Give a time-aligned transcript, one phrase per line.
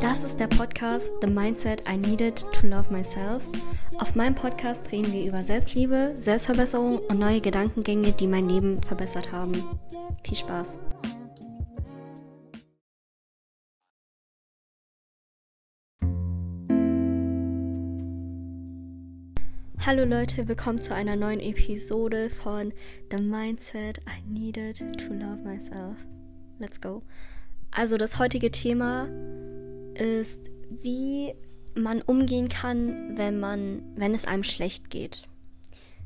[0.00, 3.42] Das ist der Podcast The Mindset I Needed to Love Myself.
[3.98, 9.30] Auf meinem Podcast reden wir über Selbstliebe, Selbstverbesserung und neue Gedankengänge, die mein Leben verbessert
[9.30, 9.52] haben.
[10.24, 10.80] Viel Spaß!
[19.86, 22.72] Hallo Leute, willkommen zu einer neuen Episode von
[23.10, 25.96] The Mindset I Needed to Love Myself.
[26.62, 27.02] Let's go.
[27.72, 29.08] Also das heutige Thema
[29.94, 31.34] ist, wie
[31.74, 35.24] man umgehen kann, wenn man, wenn es einem schlecht geht.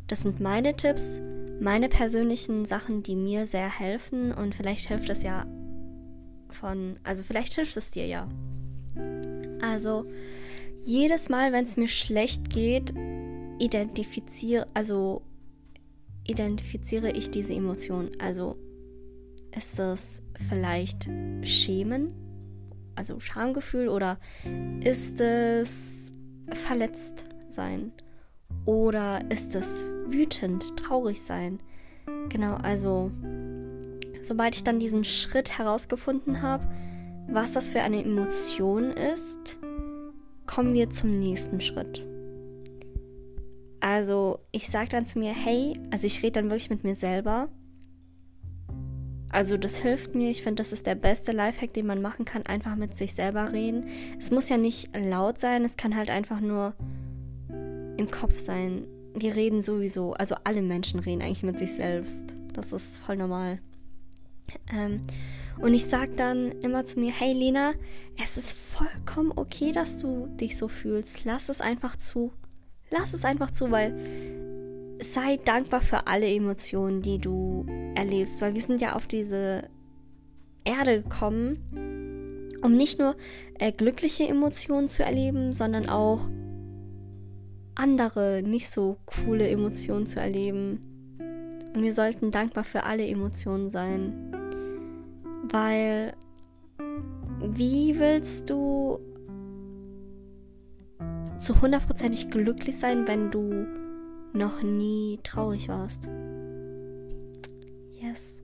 [0.06, 1.20] Das sind meine Tipps,
[1.60, 5.44] meine persönlichen Sachen, die mir sehr helfen und vielleicht hilft es ja
[6.48, 8.26] von, also vielleicht hilft es dir ja.
[9.60, 10.06] Also
[10.78, 12.94] jedes Mal, wenn es mir schlecht geht,
[13.58, 15.20] identifiziere, also
[16.26, 18.10] identifiziere ich diese Emotion.
[18.18, 18.56] Also
[19.56, 21.08] ist es vielleicht
[21.42, 22.12] Schämen,
[22.94, 24.18] also Schamgefühl oder
[24.82, 26.12] ist es
[26.52, 27.92] verletzt sein
[28.64, 31.60] oder ist es wütend, traurig sein?
[32.28, 33.10] Genau, also
[34.20, 36.66] sobald ich dann diesen Schritt herausgefunden habe,
[37.28, 39.58] was das für eine Emotion ist,
[40.46, 42.04] kommen wir zum nächsten Schritt.
[43.80, 47.48] Also ich sage dann zu mir, hey, also ich rede dann wirklich mit mir selber.
[49.30, 50.30] Also das hilft mir.
[50.30, 52.42] Ich finde, das ist der beste Lifehack, den man machen kann.
[52.46, 53.84] Einfach mit sich selber reden.
[54.18, 55.64] Es muss ja nicht laut sein.
[55.64, 56.74] Es kann halt einfach nur
[57.96, 58.86] im Kopf sein.
[59.14, 60.12] Wir reden sowieso.
[60.14, 62.24] Also alle Menschen reden eigentlich mit sich selbst.
[62.52, 63.58] Das ist voll normal.
[64.72, 65.00] Ähm,
[65.58, 67.72] und ich sage dann immer zu mir, hey Lena,
[68.22, 71.24] es ist vollkommen okay, dass du dich so fühlst.
[71.24, 72.32] Lass es einfach zu.
[72.90, 73.94] Lass es einfach zu, weil
[75.00, 79.68] sei dankbar für alle Emotionen, die du erlebst, weil wir sind ja auf diese
[80.64, 81.58] Erde gekommen,
[82.62, 83.16] um nicht nur
[83.58, 86.28] äh, glückliche Emotionen zu erleben, sondern auch
[87.74, 90.80] andere, nicht so coole Emotionen zu erleben.
[91.74, 94.32] Und wir sollten dankbar für alle Emotionen sein,
[95.50, 96.14] weil
[97.40, 98.98] wie willst du
[101.38, 103.66] zu hundertprozentig glücklich sein, wenn du
[104.36, 106.08] noch nie traurig warst.
[108.00, 108.40] Yes.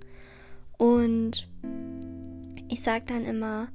[0.78, 1.48] Und
[2.68, 3.68] ich sage dann immer,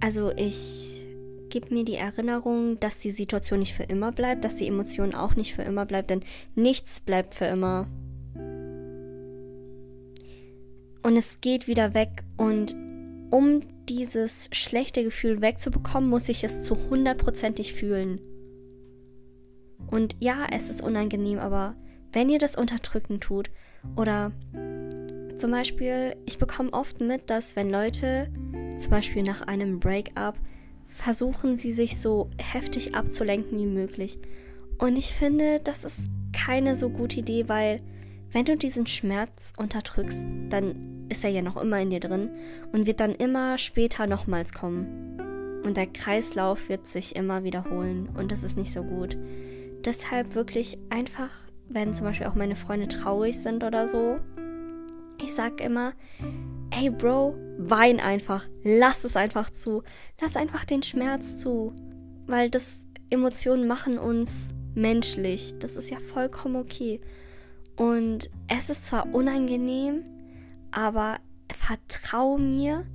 [0.00, 1.06] also ich
[1.50, 5.36] gebe mir die Erinnerung, dass die Situation nicht für immer bleibt, dass die Emotion auch
[5.36, 6.22] nicht für immer bleibt, denn
[6.54, 7.86] nichts bleibt für immer.
[11.02, 12.76] Und es geht wieder weg und
[13.30, 18.20] um dieses schlechte Gefühl wegzubekommen, muss ich es zu hundertprozentig fühlen.
[19.90, 21.74] Und ja, es ist unangenehm, aber
[22.12, 23.50] wenn ihr das unterdrücken tut
[23.96, 24.32] oder
[25.36, 28.30] zum Beispiel, ich bekomme oft mit, dass wenn Leute
[28.78, 30.38] zum Beispiel nach einem Breakup
[30.86, 34.18] versuchen sie sich so heftig abzulenken wie möglich.
[34.78, 37.80] Und ich finde, das ist keine so gute Idee, weil
[38.32, 42.30] wenn du diesen Schmerz unterdrückst, dann ist er ja noch immer in dir drin
[42.72, 45.60] und wird dann immer später nochmals kommen.
[45.64, 49.18] Und der Kreislauf wird sich immer wiederholen und das ist nicht so gut.
[49.84, 51.30] Deshalb wirklich einfach,
[51.68, 54.18] wenn zum Beispiel auch meine Freunde traurig sind oder so,
[55.22, 55.92] ich sag immer,
[56.70, 59.82] ey Bro, wein einfach, lass es einfach zu,
[60.20, 61.74] lass einfach den Schmerz zu,
[62.26, 67.00] weil das Emotionen machen uns menschlich, das ist ja vollkommen okay.
[67.76, 70.04] Und es ist zwar unangenehm,
[70.70, 71.18] aber
[71.52, 72.86] vertrau mir,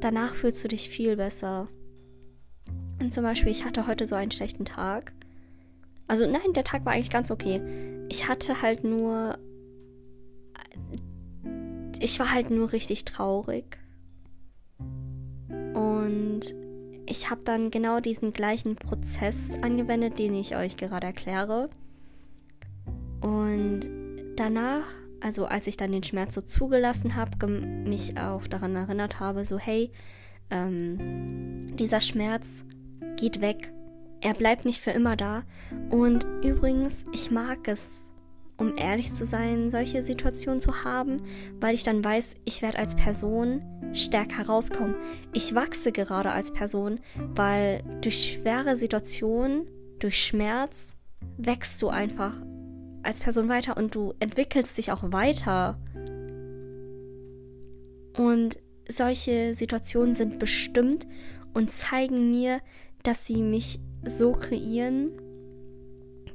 [0.00, 1.68] danach fühlst du dich viel besser.
[3.00, 5.12] Und zum Beispiel, ich hatte heute so einen schlechten Tag.
[6.06, 7.60] Also nein, der Tag war eigentlich ganz okay.
[8.08, 9.38] Ich hatte halt nur...
[12.00, 13.78] Ich war halt nur richtig traurig.
[15.48, 16.54] Und
[17.06, 21.70] ich habe dann genau diesen gleichen Prozess angewendet, den ich euch gerade erkläre.
[23.20, 23.88] Und
[24.36, 24.84] danach,
[25.20, 29.58] also als ich dann den Schmerz so zugelassen habe, mich auch daran erinnert habe, so
[29.58, 29.90] hey,
[30.50, 32.64] ähm, dieser Schmerz
[33.16, 33.72] geht weg.
[34.24, 35.42] Er bleibt nicht für immer da.
[35.90, 38.10] Und übrigens, ich mag es,
[38.56, 41.18] um ehrlich zu sein, solche Situationen zu haben,
[41.60, 43.62] weil ich dann weiß, ich werde als Person
[43.92, 44.94] stärker herauskommen.
[45.34, 47.00] Ich wachse gerade als Person,
[47.34, 49.68] weil durch schwere Situationen,
[49.98, 50.96] durch Schmerz,
[51.36, 52.32] wächst du einfach
[53.02, 55.78] als Person weiter und du entwickelst dich auch weiter.
[58.16, 61.06] Und solche Situationen sind bestimmt
[61.52, 62.60] und zeigen mir,
[63.02, 65.10] dass sie mich so kreieren,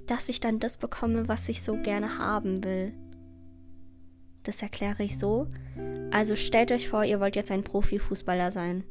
[0.07, 2.94] dass ich dann das bekomme, was ich so gerne haben will.
[4.44, 5.48] Das erkläre ich so.
[6.12, 8.83] Also stellt euch vor, ihr wollt jetzt ein Profifußballer sein.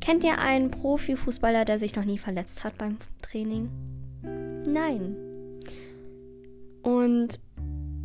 [0.00, 3.68] Kennt ihr einen Profifußballer, der sich noch nie verletzt hat beim Training?
[4.66, 5.16] Nein.
[6.82, 7.40] Und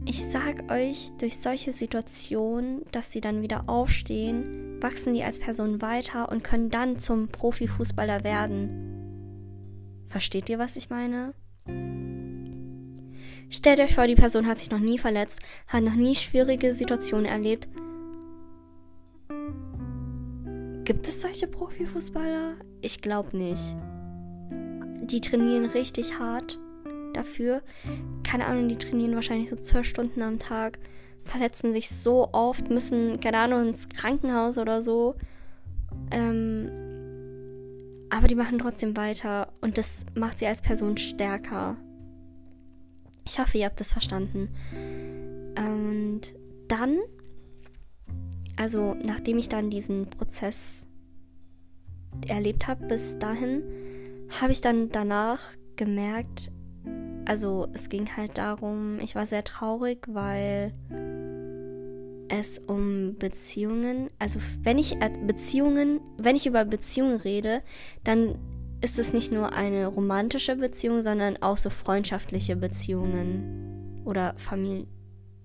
[0.05, 5.81] ich sag euch, durch solche Situationen, dass sie dann wieder aufstehen, wachsen die als Person
[5.83, 8.90] weiter und können dann zum Profifußballer werden.
[10.11, 11.33] Versteht ihr, was ich meine?
[13.49, 17.25] Stellt euch vor, die Person hat sich noch nie verletzt, hat noch nie schwierige Situationen
[17.25, 17.69] erlebt.
[20.83, 22.55] Gibt es solche Profifußballer?
[22.81, 23.73] Ich glaube nicht.
[25.03, 26.59] Die trainieren richtig hart
[27.13, 27.61] dafür.
[28.27, 30.77] Keine Ahnung, die trainieren wahrscheinlich so zwölf Stunden am Tag,
[31.23, 35.15] verletzen sich so oft, müssen, keine Ahnung, ins Krankenhaus oder so.
[36.11, 36.69] Ähm,
[38.09, 41.77] aber die machen trotzdem weiter und das macht sie als Person stärker.
[43.25, 44.49] Ich hoffe, ihr habt das verstanden.
[45.57, 46.33] Und
[46.67, 46.97] dann,
[48.57, 50.85] also nachdem ich dann diesen Prozess
[52.27, 53.63] erlebt habe bis dahin,
[54.41, 55.39] habe ich dann danach
[55.77, 56.51] gemerkt,
[57.23, 60.73] also es ging halt darum, ich war sehr traurig, weil
[62.27, 67.61] es um Beziehungen, also wenn ich Beziehungen, wenn ich über Beziehungen rede,
[68.03, 68.37] dann
[68.81, 74.87] ist es nicht nur eine romantische Beziehung, sondern auch so freundschaftliche Beziehungen oder Famili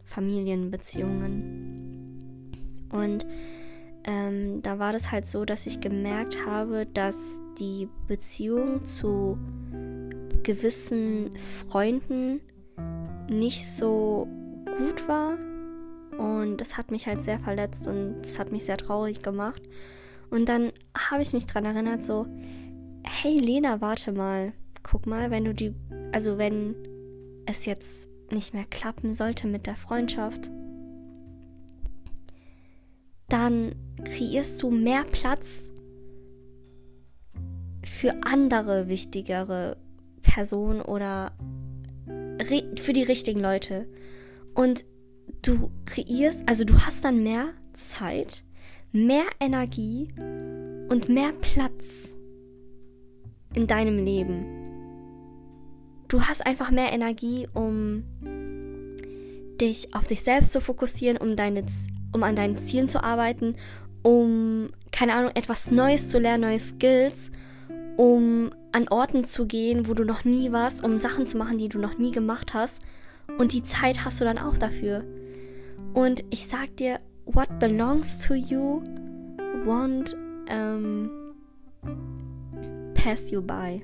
[0.04, 2.18] Familienbeziehungen.
[2.92, 3.26] Und
[4.04, 9.36] ähm, da war das halt so, dass ich gemerkt habe, dass die Beziehung zu
[10.44, 12.40] gewissen Freunden
[13.28, 14.28] nicht so
[14.78, 15.36] gut war.
[16.18, 19.62] Und das hat mich halt sehr verletzt und es hat mich sehr traurig gemacht.
[20.30, 22.26] Und dann habe ich mich daran erinnert, so,
[23.22, 24.52] hey Lena, warte mal,
[24.82, 25.74] guck mal, wenn du die,
[26.12, 26.74] also wenn
[27.46, 30.50] es jetzt nicht mehr klappen sollte mit der Freundschaft,
[33.28, 33.74] dann
[34.04, 35.70] kreierst du mehr Platz
[37.82, 39.78] für andere wichtigere
[40.20, 41.32] Personen oder
[42.76, 43.88] für die richtigen Leute.
[44.54, 44.84] Und
[45.40, 48.44] du kreierst, also du hast dann mehr Zeit,
[48.92, 50.08] mehr Energie
[50.88, 52.15] und mehr Platz
[53.56, 54.44] in deinem Leben.
[56.08, 58.04] Du hast einfach mehr Energie, um
[59.60, 61.64] dich auf dich selbst zu fokussieren, um, deine,
[62.12, 63.56] um an deinen Zielen zu arbeiten,
[64.02, 67.32] um, keine Ahnung, etwas Neues zu lernen, neue Skills,
[67.96, 71.68] um an Orten zu gehen, wo du noch nie warst, um Sachen zu machen, die
[71.68, 72.80] du noch nie gemacht hast.
[73.38, 75.02] Und die Zeit hast du dann auch dafür.
[75.94, 78.82] Und ich sag dir, what belongs to you
[79.64, 80.14] won't
[80.50, 81.10] um,
[83.06, 83.82] pass you by.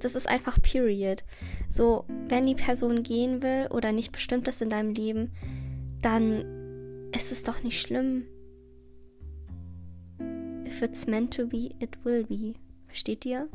[0.00, 1.22] Das ist einfach period.
[1.70, 5.30] So, wenn die Person gehen will oder nicht bestimmt ist in deinem Leben,
[6.02, 8.24] dann ist es doch nicht schlimm.
[10.66, 12.54] If it's meant to be, it will be.
[12.86, 13.48] Versteht ihr?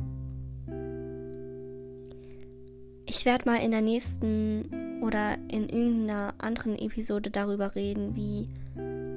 [3.06, 8.48] Ich werde mal in der nächsten oder in irgendeiner anderen Episode darüber reden, wie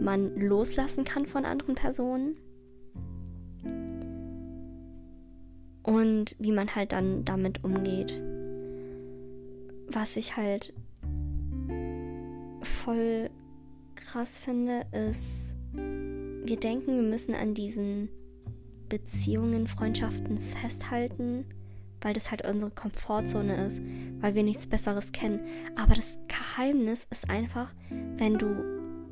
[0.00, 2.36] man loslassen kann von anderen Personen.
[5.86, 8.20] Und wie man halt dann damit umgeht.
[9.88, 10.74] Was ich halt
[12.62, 13.30] voll
[13.94, 18.08] krass finde, ist, wir denken, wir müssen an diesen
[18.88, 21.44] Beziehungen, Freundschaften festhalten,
[22.00, 23.80] weil das halt unsere Komfortzone ist,
[24.20, 25.40] weil wir nichts Besseres kennen.
[25.76, 27.72] Aber das Geheimnis ist einfach,
[28.16, 28.56] wenn du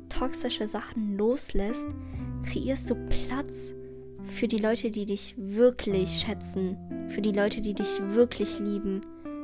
[0.09, 1.87] toxische Sachen loslässt,
[2.43, 3.73] kreierst du Platz
[4.25, 6.77] für die Leute, die dich wirklich schätzen,
[7.09, 9.01] für die Leute, die dich wirklich lieben,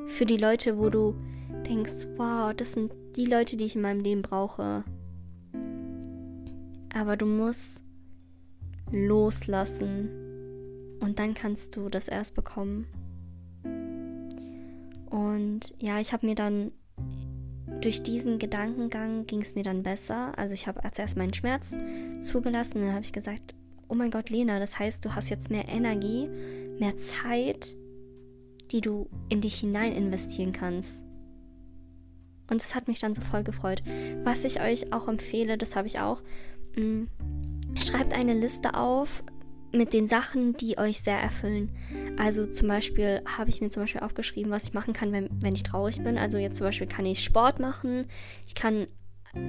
[0.07, 1.15] für die Leute, wo du
[1.67, 4.83] denkst, wow, das sind die Leute, die ich in meinem Leben brauche.
[6.93, 7.81] Aber du musst
[8.91, 10.09] loslassen
[10.99, 12.87] und dann kannst du das erst bekommen.
[15.09, 16.71] Und ja, ich habe mir dann
[17.81, 20.37] durch diesen Gedankengang ging es mir dann besser.
[20.37, 21.77] Also ich habe als erst meinen Schmerz
[22.21, 23.50] zugelassen, dann habe ich gesagt,
[23.91, 26.29] oh mein Gott, Lena, das heißt, du hast jetzt mehr Energie,
[26.79, 27.75] mehr Zeit,
[28.71, 31.03] die du in dich hinein investieren kannst.
[32.49, 33.83] Und das hat mich dann so voll gefreut.
[34.23, 36.23] Was ich euch auch empfehle, das habe ich auch,
[36.77, 37.07] mh, mm,
[37.75, 39.23] schreibt eine Liste auf
[39.73, 41.71] mit den Sachen, die euch sehr erfüllen.
[42.17, 45.55] Also zum Beispiel habe ich mir zum Beispiel aufgeschrieben, was ich machen kann, wenn, wenn
[45.55, 46.17] ich traurig bin.
[46.17, 48.07] Also jetzt zum Beispiel kann ich Sport machen,
[48.45, 48.87] ich kann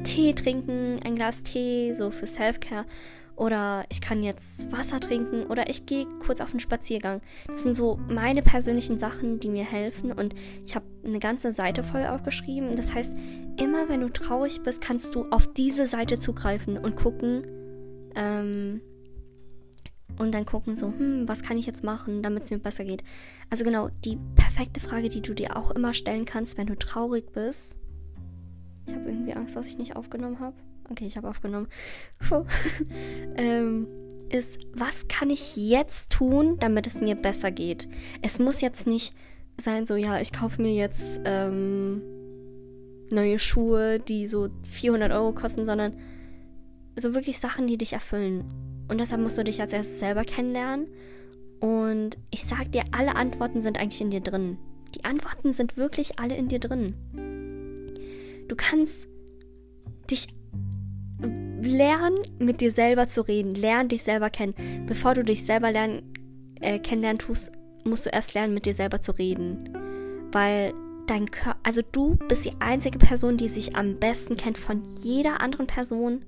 [0.05, 2.87] Tee trinken, ein Glas Tee, so für Self-Care.
[3.37, 7.21] Oder ich kann jetzt Wasser trinken oder ich gehe kurz auf einen Spaziergang.
[7.47, 10.13] Das sind so meine persönlichen Sachen, die mir helfen.
[10.13, 10.35] Und
[10.67, 12.77] ich habe eine ganze Seite voll aufgeschrieben.
[12.77, 13.17] Das heißt,
[13.57, 17.47] immer wenn du traurig bist, kannst du auf diese Seite zugreifen und gucken.
[18.15, 18.81] Ähm,
[20.19, 23.03] und dann gucken so, hm, was kann ich jetzt machen, damit es mir besser geht.
[23.51, 27.33] Also genau, die perfekte Frage, die du dir auch immer stellen kannst, wenn du traurig
[27.33, 27.77] bist.
[28.87, 30.57] Ich habe irgendwie Angst, dass ich nicht aufgenommen habe.
[30.91, 31.69] Okay, ich habe aufgenommen.
[33.37, 33.87] ähm,
[34.31, 37.89] ist, was kann ich jetzt tun, damit es mir besser geht?
[38.23, 39.15] Es muss jetzt nicht
[39.59, 42.03] sein, so, ja, ich kaufe mir jetzt ähm,
[43.11, 45.95] neue Schuhe, die so 400 Euro kosten, sondern
[46.99, 48.45] so wirklich Sachen, die dich erfüllen.
[48.89, 50.89] Und deshalb musst du dich als erstes selber kennenlernen.
[51.61, 54.59] Und ich sag dir, alle Antworten sind eigentlich in dir drin.
[54.95, 56.95] Die Antworten sind wirklich alle in dir drin.
[58.49, 59.07] Du kannst
[60.11, 60.29] dich
[61.67, 63.55] lernen, mit dir selber zu reden.
[63.55, 64.55] Lern dich selber kennen.
[64.87, 66.03] Bevor du dich selber lernen,
[66.61, 67.53] äh, kennenlernen tust,
[67.85, 69.77] musst du erst lernen, mit dir selber zu reden.
[70.33, 70.73] Weil
[71.07, 75.41] dein Körper, also du bist die einzige Person, die sich am besten kennt von jeder
[75.41, 76.25] anderen Person,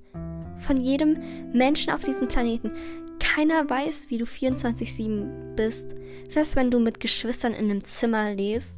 [0.57, 1.17] von jedem
[1.53, 2.71] Menschen auf diesem Planeten.
[3.19, 5.95] Keiner weiß, wie du 24-7 bist.
[6.29, 8.77] Selbst wenn du mit Geschwistern in einem Zimmer lebst,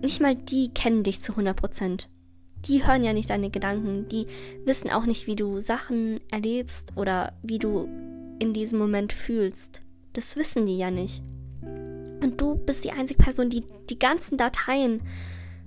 [0.00, 2.08] nicht mal die kennen dich zu 100 Prozent
[2.66, 4.26] die hören ja nicht deine Gedanken, die
[4.64, 7.88] wissen auch nicht, wie du Sachen erlebst oder wie du
[8.38, 9.82] in diesem Moment fühlst.
[10.12, 11.22] Das wissen die ja nicht.
[12.22, 15.02] Und du bist die einzige Person, die die ganzen Dateien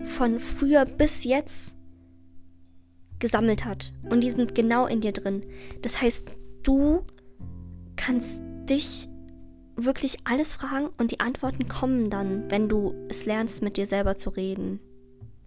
[0.01, 1.75] von früher bis jetzt
[3.19, 3.93] gesammelt hat.
[4.09, 5.45] Und die sind genau in dir drin.
[5.81, 6.27] Das heißt,
[6.63, 7.03] du
[7.95, 9.07] kannst dich
[9.75, 14.17] wirklich alles fragen und die Antworten kommen dann, wenn du es lernst, mit dir selber
[14.17, 14.79] zu reden.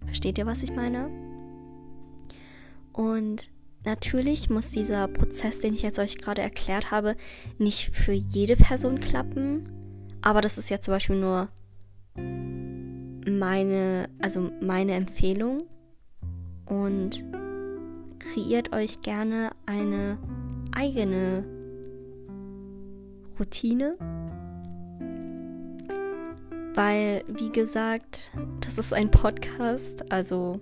[0.05, 1.28] Versteht ihr, was ich meine?
[2.99, 3.49] Und
[3.85, 7.15] natürlich muss dieser Prozess, den ich jetzt euch gerade erklärt habe,
[7.57, 9.69] nicht für jede Person klappen.
[10.21, 11.47] Aber das ist ja zum Beispiel nur
[13.25, 15.63] meine, also meine Empfehlung.
[16.65, 17.23] Und
[18.19, 20.17] kreiert euch gerne eine
[20.75, 21.45] eigene
[23.39, 23.93] Routine.
[26.73, 30.59] Weil, wie gesagt, das ist ein Podcast, also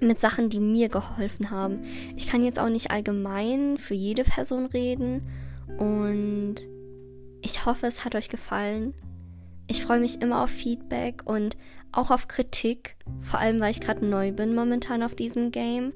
[0.00, 1.80] mit Sachen, die mir geholfen haben.
[2.16, 5.22] Ich kann jetzt auch nicht allgemein für jede Person reden
[5.78, 6.56] und
[7.42, 8.94] ich hoffe, es hat euch gefallen.
[9.66, 11.56] Ich freue mich immer auf Feedback und
[11.92, 15.92] auch auf Kritik, vor allem weil ich gerade neu bin momentan auf diesem Game.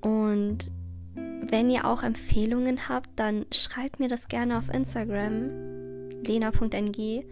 [0.00, 0.70] Und
[1.14, 5.48] wenn ihr auch Empfehlungen habt, dann schreibt mir das gerne auf Instagram,
[6.26, 7.24] lena.ng.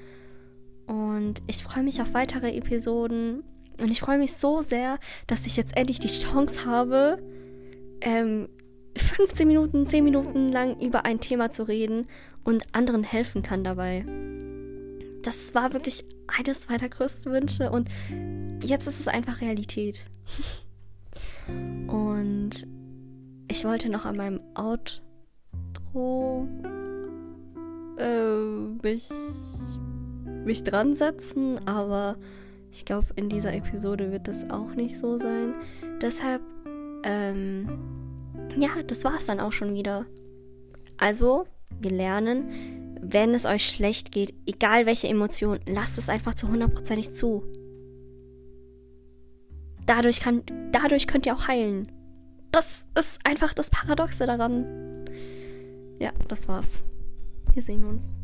[0.87, 3.43] Und ich freue mich auf weitere Episoden
[3.81, 7.23] und ich freue mich so sehr, dass ich jetzt endlich die Chance habe,
[8.01, 8.49] ähm,
[8.97, 12.07] 15 Minuten, 10 Minuten lang über ein Thema zu reden
[12.45, 14.05] und anderen helfen kann dabei.
[15.23, 16.05] Das war wirklich
[16.39, 17.89] eines meiner größten Wünsche und
[18.63, 20.07] jetzt ist es einfach Realität.
[21.87, 22.67] und
[23.49, 26.47] ich wollte noch an meinem Outro
[27.99, 29.09] äh, mich,
[30.45, 32.17] mich dran setzen, aber
[32.79, 35.55] ich glaube, in dieser Episode wird das auch nicht so sein.
[36.01, 36.43] Deshalb,
[37.03, 37.69] ähm,
[38.57, 40.07] ja, das war's dann auch schon wieder.
[40.97, 41.45] Also,
[41.81, 42.47] wir lernen,
[43.03, 47.43] wenn es euch schlecht geht, egal welche Emotion, lasst es einfach zu hundertprozentig zu.
[49.85, 51.91] Dadurch, kann, dadurch könnt ihr auch heilen.
[52.53, 55.05] Das ist einfach das Paradoxe daran.
[55.99, 56.85] Ja, das war's.
[57.53, 58.17] Wir sehen uns.